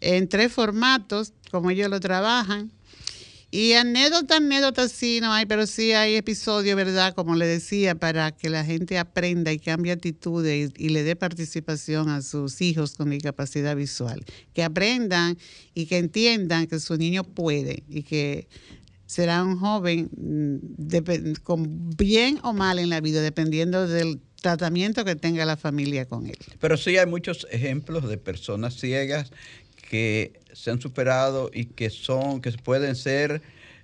[0.01, 2.71] en tres formatos, como ellos lo trabajan.
[3.53, 7.13] Y anécdotas, anécdotas sí no hay, pero sí hay episodios, ¿verdad?
[7.13, 11.17] Como le decía, para que la gente aprenda y cambie actitudes y, y le dé
[11.17, 14.23] participación a sus hijos con discapacidad visual.
[14.53, 15.37] Que aprendan
[15.73, 18.47] y que entiendan que su niño puede y que
[19.11, 25.03] será un joven mm, depe- con bien o mal en la vida, dependiendo del tratamiento
[25.03, 26.37] que tenga la familia con él.
[26.61, 29.31] Pero sí hay muchos ejemplos de personas ciegas
[29.89, 33.41] que se han superado y que son, que pueden ser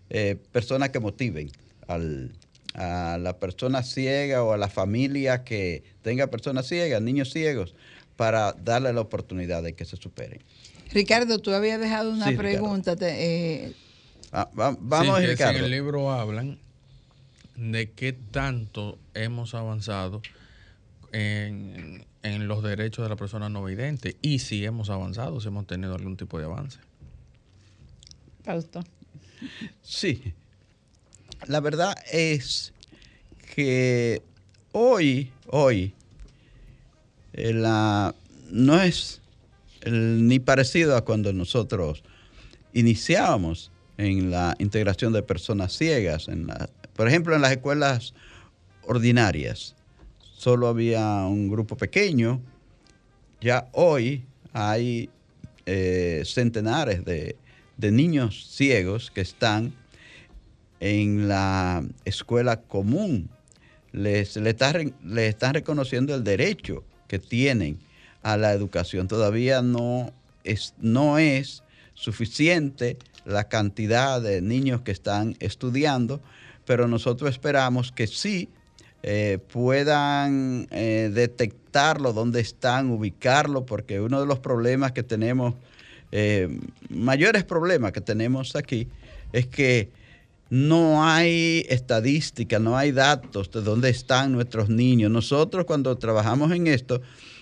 [0.10, 1.52] eh, personas que motiven
[1.90, 2.32] al,
[2.74, 7.76] a la persona ciega o a la familia que tenga personas ciegas, niños ciegos,
[8.16, 10.40] para darle la oportunidad de que se superen.
[10.94, 12.96] Ricardo, tú habías dejado una Sí, pregunta.
[12.96, 13.74] te- eh,
[14.32, 15.58] Ah, va- vamos, Sí, que Ricardo.
[15.60, 16.58] En el libro hablan
[17.56, 20.22] de qué tanto hemos avanzado
[21.12, 25.66] en, en los derechos de la persona no vidente y si hemos avanzado, si hemos
[25.66, 26.80] tenido algún tipo de avance.
[28.44, 28.84] Fausto.
[29.82, 30.34] Sí.
[31.48, 32.74] La verdad es
[33.56, 34.22] que
[34.72, 35.94] hoy, hoy,
[37.34, 38.13] eh, la,
[38.50, 39.22] no es
[39.82, 42.04] el- ni parecido a cuando nosotros
[42.74, 46.28] iniciábamos en la integración de personas ciegas.
[46.28, 48.14] En la- por ejemplo, en las escuelas
[48.86, 49.76] ordinarias
[50.36, 52.40] solo había un grupo pequeño.
[53.42, 55.10] Ya hoy hay
[55.66, 57.36] eh, centenares de,
[57.78, 59.74] de niños ciegos que están
[60.80, 63.30] en la escuela común.
[63.92, 67.80] Les, le está re- le están reconociendo el derecho que tienen
[68.22, 69.08] a la educación.
[69.08, 70.12] Todavía no
[70.44, 76.22] es, no es suficiente la cantidad de niños que están estudiando,
[76.66, 78.50] pero nosotros esperamos que sí
[79.04, 85.56] eh, puedan eh, detectarlo, dónde están, ubicarlo, porque uno de los problemas que tenemos,
[86.12, 86.60] eh,
[86.90, 88.88] mayores problemas que tenemos aquí,
[89.34, 89.92] es que
[90.50, 95.12] no hay estadística, no hay datos de dónde están nuestros niños.
[95.12, 97.02] Nosotros cuando trabajamos en esto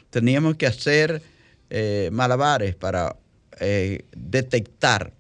[0.10, 1.22] teníamos que hacer
[2.12, 3.16] malabares para
[4.16, 5.15] detectar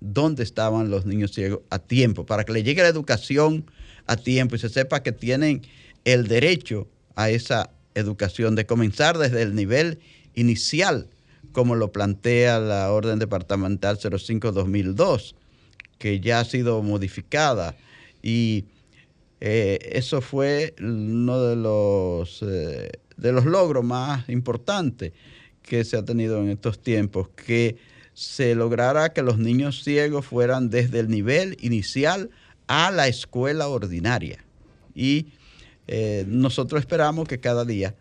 [0.00, 3.64] dónde estaban los niños ciegos a tiempo, para que les llegue la educación
[4.06, 5.62] a tiempo y se sepa que tienen
[6.04, 9.98] el derecho a esa educación, de comenzar desde el nivel
[10.34, 11.08] inicial,
[11.52, 15.34] como lo plantea la Orden Departamental 05-2002,
[15.98, 17.74] que ya ha sido modificada.
[18.22, 18.66] Y
[19.40, 25.12] eh, eso fue uno de los, eh, de los logros más importantes
[25.62, 27.76] que se ha tenido en estos tiempos, que
[28.18, 32.30] se lograra que los niños ciegos fueran desde el nivel inicial
[32.66, 34.44] a la escuela ordinaria.
[34.92, 35.28] Y
[35.86, 37.94] eh, nosotros esperamos que cada día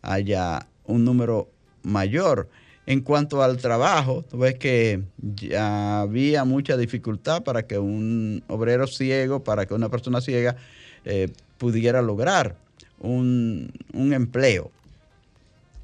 [0.00, 1.50] haya un número
[1.82, 2.48] mayor.
[2.86, 8.86] En cuanto al trabajo, tú ves que ya había mucha dificultad para que un obrero
[8.86, 10.56] ciego, para que una persona ciega
[11.04, 12.56] eh, pudiera lograr
[12.98, 14.70] un, un empleo.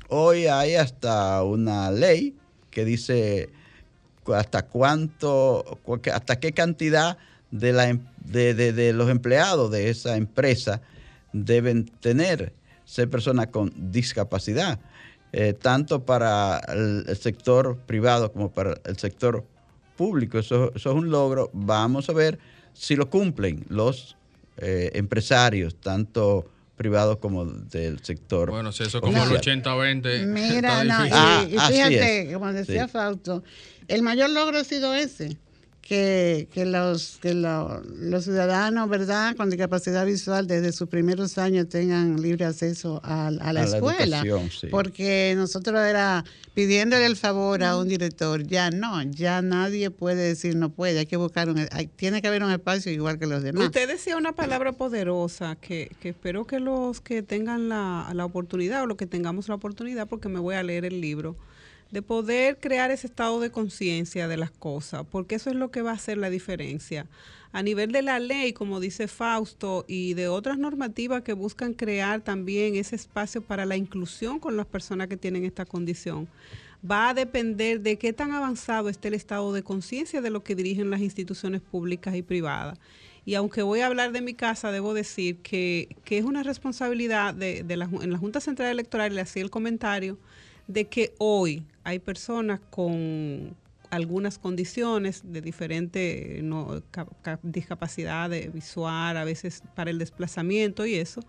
[0.09, 2.35] Hoy hay hasta una ley
[2.70, 3.51] que dice
[4.35, 5.79] hasta cuánto,
[6.12, 7.18] hasta qué cantidad
[7.51, 10.81] de, la, em- de, de- de los empleados de esa empresa
[11.33, 12.53] deben tener,
[12.85, 14.79] ser personas con discapacidad,
[15.33, 19.45] eh, tanto para el, el sector privado como para el sector
[19.97, 20.39] público.
[20.39, 21.51] Eso, eso es un logro.
[21.53, 22.39] Vamos a ver
[22.72, 24.16] si lo cumplen los
[24.59, 28.51] eh, empresarios, tanto privados como del sector.
[28.51, 29.62] Bueno, si eso es como el oficial.
[29.62, 30.27] 80-20.
[30.27, 31.11] Mira, está no, y.
[31.59, 32.33] Ah, fíjate, es.
[32.35, 32.91] como decía Sí.
[32.93, 33.43] Fausto,
[33.89, 35.37] el mayor logro ha sido ese,
[35.82, 41.68] que, que los que lo- los ciudadanos, ¿verdad?, con discapacidad visual desde sus primeros años
[41.68, 44.22] tengan libre acceso a, a la A escuela.
[44.51, 44.66] sí.
[44.68, 46.24] Porque nosotros era
[46.55, 51.07] pidiéndole el favor a un director, ya no, ya nadie puede decir no puede, hay
[51.07, 53.66] que buscar un, hay- tiene que haber un espacio igual que los demás.
[53.66, 58.82] Usted decía una palabra poderosa que, que espero que los que tengan la, la oportunidad
[58.82, 61.37] o los que tengamos la oportunidad, porque me voy a leer el libro,
[61.91, 65.82] de poder crear ese estado de conciencia de las cosas, porque eso es lo que
[65.82, 67.07] va a hacer la diferencia.
[67.53, 72.20] A nivel de la ley, como dice Fausto, y de otras normativas que buscan crear
[72.20, 76.28] también ese espacio para la inclusión con las personas que tienen esta condición,
[76.89, 80.55] va a depender de qué tan avanzado esté el estado de conciencia de lo que
[80.55, 82.78] dirigen las instituciones públicas y privadas.
[83.24, 87.34] Y aunque voy a hablar de mi casa, debo decir que, que es una responsabilidad
[87.34, 90.18] de, de la, en la Junta Central Electoral, le hacía el comentario,
[90.66, 93.56] de que hoy hay personas con
[93.88, 100.84] algunas condiciones de diferente no, ca- ca- discapacidad de visual, a veces para el desplazamiento
[100.86, 101.20] y eso,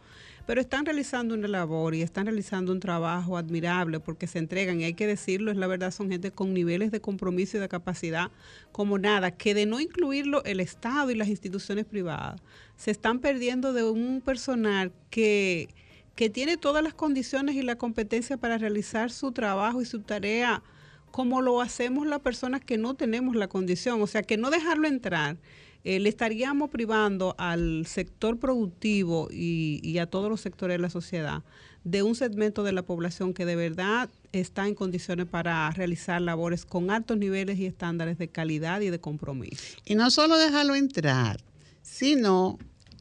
[0.47, 4.85] pero están realizando una labor y están realizando un trabajo admirable porque se entregan, y
[4.85, 8.31] hay que decirlo, es la verdad, son gente con niveles de compromiso y de capacidad
[8.71, 12.41] como nada, que de no incluirlo el Estado y las instituciones privadas,
[12.75, 15.69] se están perdiendo de un personal que,
[16.18, 20.63] que tiene todas las condiciones y la competencia para realizar su trabajo y su tarea
[21.11, 24.01] como lo hacemos las personas que no tenemos la condición.
[24.01, 25.38] O sea, que no dejarlo entrar,
[25.84, 30.89] eh, le estaríamos privando al sector productivo y, y a todos los sectores de la
[30.89, 31.43] sociedad
[31.84, 36.65] de un segmento de la población que de verdad está en condiciones para realizar labores
[36.65, 39.78] con altos niveles y estándares de calidad y de compromiso.
[39.86, 41.39] Y no solo dejarlo entrar,
[41.84, 42.57] sino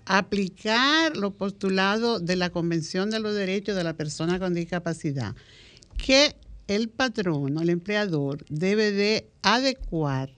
[0.07, 5.35] aplicar los postulados de la Convención de los Derechos de la Persona con Discapacidad,
[5.99, 6.37] que
[6.69, 10.31] el patrono, el empleador, debe de adecuar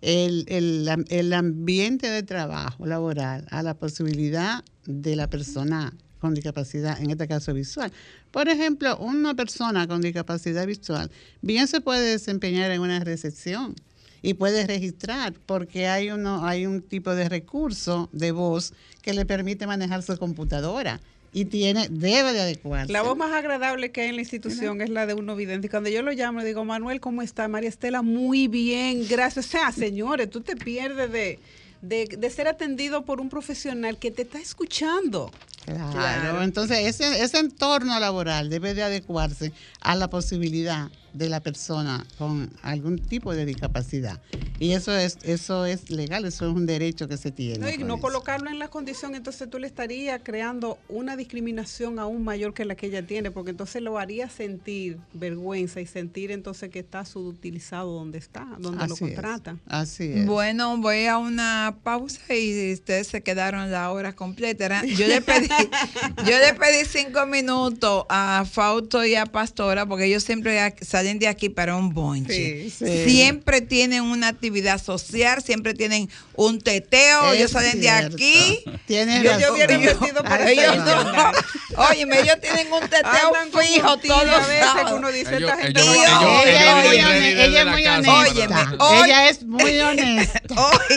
[0.00, 7.00] el, el el ambiente de trabajo laboral a la posibilidad de la persona con discapacidad,
[7.00, 7.92] en este caso visual.
[8.30, 11.10] Por ejemplo, una persona con discapacidad visual
[11.42, 13.74] bien se puede desempeñar en una recepción
[14.22, 19.24] y puede registrar porque hay uno hay un tipo de recurso de voz que le
[19.26, 21.00] permite manejar su computadora
[21.32, 22.92] y tiene debe de adecuarse.
[22.92, 25.68] La voz más agradable que hay en la institución es la de un no vidente.
[25.68, 27.46] Cuando yo lo llamo, le digo, Manuel, ¿cómo está?
[27.46, 29.46] María Estela, muy bien, gracias.
[29.46, 31.38] O sea, señores, tú te pierdes de,
[31.82, 35.30] de, de ser atendido por un profesional que te está escuchando.
[35.64, 42.06] Claro, entonces ese, ese entorno laboral debe de adecuarse a la posibilidad de la persona
[42.18, 44.20] con algún tipo de discapacidad.
[44.58, 47.58] Y eso es eso es legal, eso es un derecho que se tiene.
[47.58, 47.70] ¿no?
[47.70, 48.02] Y no eso.
[48.02, 52.74] colocarlo en la condición, entonces tú le estarías creando una discriminación aún mayor que la
[52.74, 57.92] que ella tiene, porque entonces lo haría sentir vergüenza y sentir entonces que está subutilizado
[57.92, 59.60] donde está, donde lo es, contratan.
[59.66, 60.26] Así es.
[60.26, 64.82] Bueno, voy a una pausa y ustedes se quedaron la hora completa.
[64.84, 65.48] Yo le pedí,
[66.26, 71.28] yo le pedí cinco minutos a Fausto y a Pastora porque ellos siempre salen de
[71.28, 72.70] aquí para un bonche.
[72.70, 73.04] Sí, sí.
[73.04, 78.08] Siempre tienen una actividad social, siempre tienen un teteo, Es ellos salen cierto.
[78.08, 78.64] de aquí.
[78.86, 79.78] Tienes Yo- hubiera
[80.22, 81.32] por ellos no.
[81.90, 85.80] Óyeme, ellos tienen un teteo Andan fijo todos a veces uno dice, Ellos- esta gente
[85.80, 87.08] ellos- no- ellos- Ella es ellos muy honesta.
[87.10, 88.30] ready desde Ella es la muy casa honesta.
[88.30, 90.40] Óyeme, hoy- Ella es muy honesta.
[90.56, 90.96] Hoy,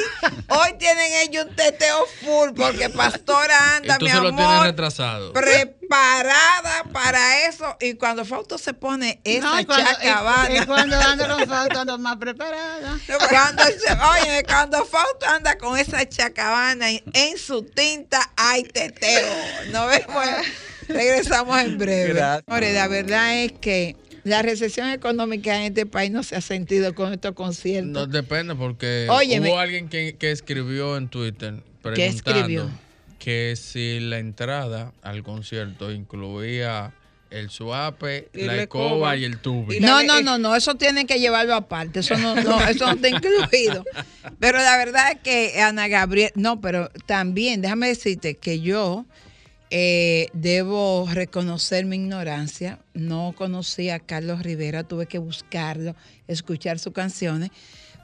[0.59, 5.33] hoy tienen ellos un teteo full porque Pastora anda, mi lo amor, retrasado.
[5.33, 7.77] preparada para eso.
[7.79, 10.55] Y cuando Fausto se pone esa No, cuando, chacabana.
[10.57, 12.97] y cuando ando con Fausto ando más preparada.
[13.29, 13.93] Cuando, se-
[14.29, 19.33] oye, cuando Fausto anda con esa chacabana en, en su tinta, hay teteo.
[19.71, 20.25] Nos vemos.
[20.87, 22.13] Regresamos en breve.
[22.13, 22.73] Gracias.
[22.73, 27.13] La verdad es que la recesión económica en este país no se ha sentido con
[27.13, 27.91] estos conciertos.
[27.91, 29.49] No depende porque Óyeme.
[29.49, 31.55] hubo alguien que, que escribió en Twitter
[31.95, 32.43] ¿Qué escribió?
[32.63, 32.83] preguntando
[33.23, 36.93] que si la entrada al concierto incluía
[37.29, 39.79] el suape, Y la escoba y el tubi.
[39.79, 43.07] No, no, no, no, eso tienen que llevarlo aparte, eso no, no, eso no está
[43.07, 43.85] incluido.
[44.39, 49.05] Pero la verdad es que Ana Gabriel, no, pero también, déjame decirte que yo
[49.75, 52.77] eh, debo reconocer mi ignorancia.
[52.93, 55.95] No conocí a Carlos Rivera, tuve que buscarlo,
[56.27, 57.49] escuchar sus canciones,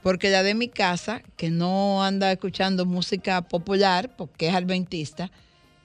[0.01, 5.30] porque la de mi casa, que no anda escuchando música popular, porque es adventista,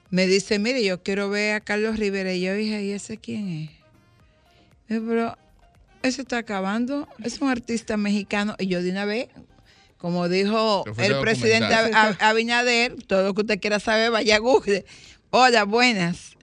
[0.09, 2.33] me dice, mire, yo quiero ver a Carlos Rivera.
[2.33, 3.69] Y yo dije, ¿y ese quién es?
[4.87, 5.37] Pero
[6.01, 8.55] ese está acabando, es un artista mexicano.
[8.57, 9.27] Y yo de una vez,
[9.99, 11.75] como dijo el presidente
[12.19, 14.83] Abinader, todo lo que usted quiera saber, vaya a Google.
[15.37, 16.37] Hola, buenas.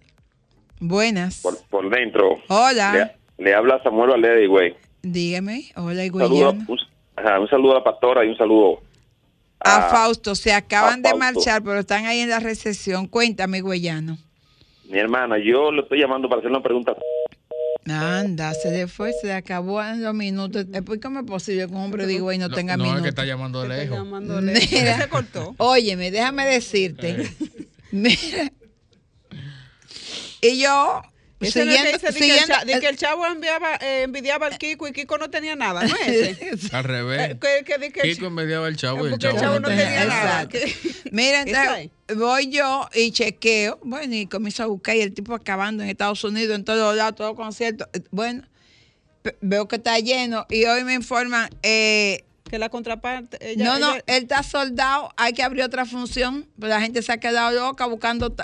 [0.78, 1.40] Buenas.
[1.40, 2.36] por, por dentro.
[2.49, 3.16] Hola.
[3.38, 4.74] Le, le habla Samuel Valdez, güey.
[5.03, 5.70] Dígame.
[5.76, 6.66] Hola, Higüeyano.
[6.68, 8.82] un, un saludo a la pastora y un saludo
[9.61, 11.24] A Fausto, se acaban de Fausto.
[11.24, 13.07] marchar, pero están ahí en la recesión.
[13.07, 14.18] Cuéntame, Higüeyano.
[14.90, 15.38] mi hermana.
[15.38, 16.95] Yo le estoy llamando para hacer una pregunta.
[17.86, 20.70] Anda, se le fue, se le acabó en los minutos.
[20.70, 23.05] Después, ¿cómo es posible que un hombre de Higüey no No, tenga no, es minutos?
[23.05, 24.07] que está llamando de lejos.
[24.07, 25.55] Mira, Se cortó.
[25.57, 27.26] Óyeme, déjame decirte.
[27.90, 28.53] Mira.
[30.43, 31.01] Y yo,
[31.40, 34.03] Ese no siguiendo, dice de que el siguiendo- cha- de que el chavo enviaba, eh,
[34.03, 36.09] envidiaba al Kiko y Kiko no tenía nada, ¿no es
[36.40, 36.66] ese?
[36.76, 37.30] Al revés.
[37.30, 40.49] Eh, que- que- que- Kiko envidiaba al chavo y el chavo, no no tenía nada.
[41.11, 45.82] Mira, entonces voy yo y chequeo, bueno, y comienzo a buscar y el tipo acabando
[45.82, 47.88] en Estados Unidos, en todos lados, todos conciertos.
[47.93, 48.43] Eh, Bueno,
[49.40, 53.38] veo que está lleno y hoy me informan eh, que la contraparte.
[53.53, 57.01] ella- no, no, ella- él está soldado, hay que abrir otra función, pero la gente
[57.03, 58.34] se ha quedado loca buscando.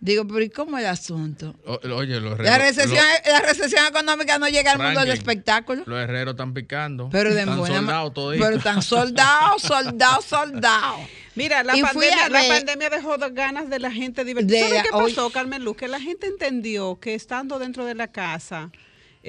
[0.00, 1.56] Digo, pero ¿y cómo es el asunto?
[1.66, 2.76] O- Oye, los La herreros.
[2.76, 5.82] recesión, la recesión económica no llega al mundo del espectáculo.
[5.86, 7.08] Los herreros están picando.
[7.10, 8.12] Pero de están soldados.
[8.38, 11.00] Pero están soldados, soldados, soldados.
[11.34, 14.62] Mira, la pandemia, la ver- pandemia dejó dos ganas de la gente divertirse.
[14.64, 15.76] De- ¿Sabes qué hoy- pasó, Carmen Luz?
[15.76, 18.70] Que la gente entendió que estando dentro de la casa,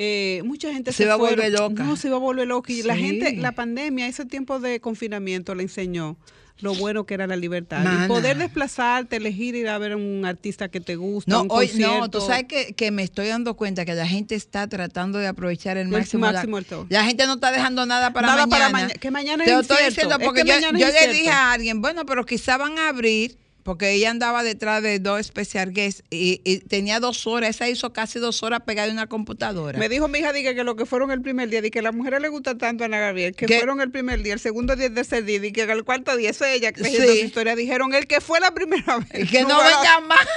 [0.02, 1.84] eh, mucha gente Se se, iba a volver loca.
[1.84, 2.72] No, se iba a volver loca.
[2.72, 6.16] Y la gente, la pandemia, ese tiempo de confinamiento le enseñó
[6.62, 7.84] lo bueno que era la libertad.
[7.84, 8.06] Mana.
[8.06, 11.48] Y poder desplazarte, elegir ir a ver a un artista que te gusta, No, un
[11.52, 12.00] hoy, concierto.
[12.00, 15.28] no, tú sabes que, que me estoy dando cuenta que la gente está tratando de
[15.28, 16.26] aprovechar el El máximo.
[16.26, 16.86] la- máximo todo.
[16.90, 18.72] la, gente no está dejando nada para Nada mañana.
[18.72, 21.14] para maña- que mañana Te es lo estoy diciendo Es porque que yo, yo le
[21.14, 25.26] dije a alguien, bueno, pero quizá van a abrir, porque ella andaba detrás de dos
[25.28, 29.08] special guests y, y tenía dos horas, esa hizo casi dos horas pegada en una
[29.08, 29.78] computadora.
[29.78, 31.82] Me dijo mi hija dije, que lo que fueron el primer día, y que a
[31.82, 33.58] las mujeres les gusta tanto a Ana Gabriel, que ¿Qué?
[33.58, 36.30] fueron el primer día, el segundo día, el tercer día, y que el cuarto día,
[36.32, 36.96] eso es ella, que Sí.
[36.96, 39.30] su historia, dijeron el que fue la primera vez.
[39.30, 40.28] que no venga más,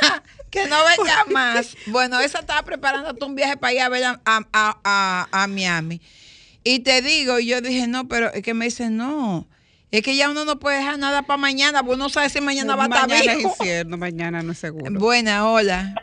[0.51, 1.77] que no venga más.
[1.87, 5.47] Bueno, esa estaba preparándote un viaje para ir a ver a, a- a- a- a
[5.47, 6.01] Miami.
[6.64, 9.49] Y te digo, y yo dije, no, pero es que me dicen, no,
[9.99, 12.40] es que ya uno no puede dejar nada para mañana, porque uno no sabe si
[12.40, 14.99] mañana va a estar Mañana es incierto, mañana no es seguro.
[14.99, 15.95] Buena, hola.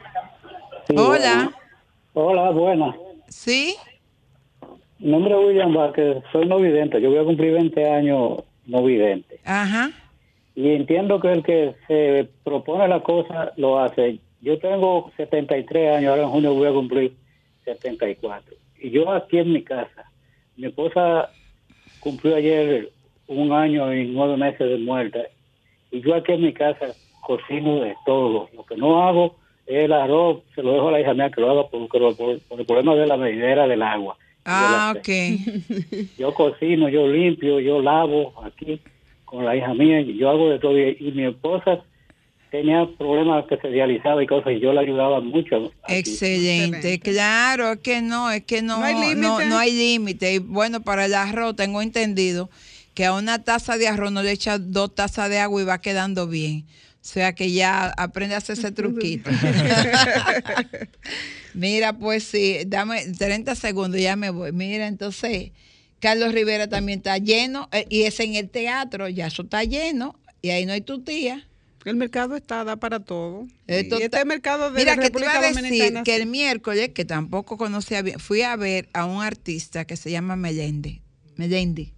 [0.96, 1.52] Hola.
[2.14, 2.96] Hola, buenas.
[3.30, 3.76] ¿Sí?
[5.00, 7.02] Mi nombre es William Vázquez, soy no vidente.
[7.02, 9.40] Yo voy a cumplir 20 años no vidente.
[9.44, 9.92] Ajá.
[10.54, 14.20] Y entiendo que el que se propone la cosa lo hace.
[14.42, 17.16] Yo tengo 73 años, ahora en junio voy a cumplir
[17.66, 18.56] 74.
[18.82, 20.12] Y yo aquí en mi casa,
[20.58, 21.32] mi esposa
[22.02, 22.92] cumplió ayer
[23.30, 25.28] un año y nueve meses de muerte.
[25.92, 26.88] Y yo aquí en mi casa
[27.26, 28.50] cocino de todo.
[28.56, 31.42] Lo que no hago es el arroz, se lo dejo a la hija mía que
[31.42, 34.18] lo haga por, por- por- por el problema de la medidera del agua.
[34.46, 35.10] Ah, ok.
[36.18, 38.80] yo cocino, yo limpio, yo lavo aquí
[39.26, 40.78] con la hija mía, y yo hago de todo.
[40.80, 41.84] Y, y mi esposa
[42.50, 45.72] tenía problemas que se dializaba y cosas, y yo la ayudaba mucho.
[45.88, 49.46] Excelente, claro, es que no, es que no, No hay no, límite.
[49.50, 50.34] no hay límite.
[50.34, 52.50] Y bueno, para el arroz tengo entendido
[53.00, 55.80] que a una taza de arroz no le echa dos tazas de agua y va
[55.80, 56.66] quedando bien.
[56.96, 59.30] O sea que ya aprende a hacer ese truquito.
[61.54, 64.52] Mira, pues sí, dame 30 segundos, ya me voy.
[64.52, 65.52] Mira, entonces,
[66.02, 70.20] Carlos Rivera también está lleno, eh, y es en el teatro, ya eso está lleno,
[70.42, 71.48] y ahí no hay tu tía.
[71.86, 73.48] El mercado está, da para todo.
[73.66, 76.04] Esto y este está- mercado de Mira, la que te iba República a decir Dominicana.
[76.04, 80.12] que el miércoles, que tampoco conocía bien, fui a ver a un artista que se
[80.12, 81.02] llama Melende.
[81.38, 81.94] Melende.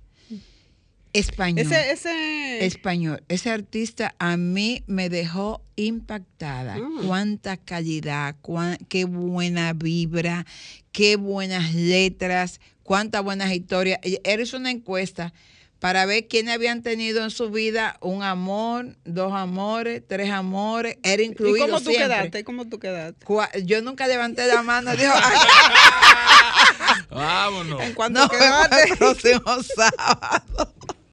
[1.14, 1.66] Español.
[1.66, 3.24] Ese, ese, Español.
[3.28, 6.78] Ese artista a mí me dejó impactada.
[6.80, 7.02] Ah.
[7.06, 10.46] Cuánta calidad, cuán- qué buena vibra,
[10.92, 14.00] qué buenas letras, cuántas buenas historias.
[14.04, 15.34] Y Eres una encuesta
[15.80, 20.98] para ver quiénes habían tenido en su vida un amor, dos amores, tres amores.
[21.04, 22.08] Era ¿Y incluido cómo tú siempre.
[22.08, 22.44] quedaste?
[22.44, 23.26] ¿Cómo tú quedaste?
[23.66, 24.92] Yo nunca levanté la mano.
[24.96, 25.12] Dijo,
[27.10, 27.82] Vámonos.
[27.82, 28.92] ¿En cuánto no, quedaste?
[28.92, 29.42] el próximo
[29.76, 30.74] sábado.